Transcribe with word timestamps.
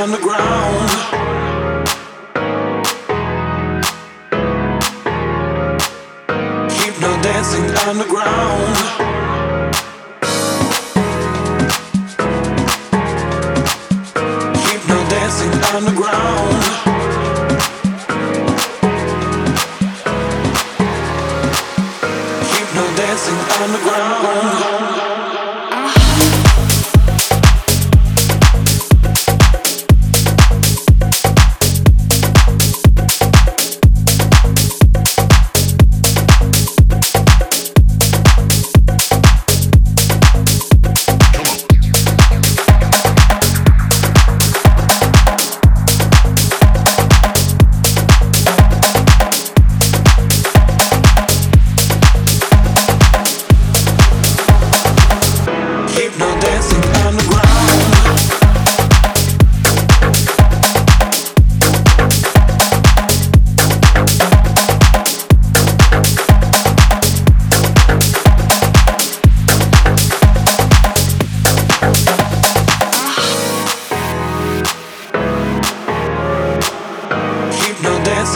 underground. 0.00 0.90
no 7.00 7.22
dancing 7.22 7.64
underground. 7.86 8.76
Hypno 14.66 14.98
dancing 15.08 15.52
underground. 15.74 16.62
Dancing 22.96 23.40
underground. 23.62 24.85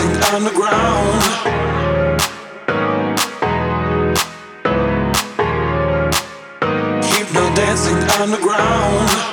Dancing 0.00 0.34
underground. 0.34 1.22
Keep 7.02 7.34
no 7.34 7.54
dancing 7.54 7.96
underground. 8.20 9.29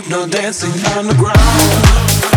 No 0.00 0.26
dancing 0.26 0.72
on 0.96 1.06
the 1.06 1.14
ground. 1.14 2.31